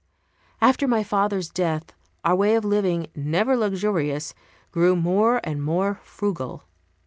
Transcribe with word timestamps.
After 0.61 0.87
my 0.87 1.03
father's 1.03 1.47
death, 1.51 1.93
our 2.25 2.35
way 2.35 2.55
of 2.55 2.65
living, 2.65 3.05
never 3.13 3.55
luxurious, 3.55 4.33
grew 4.71 4.95
more 4.95 5.39
and 5.43 5.61
more 5.63 5.99
frugal. 6.03 6.63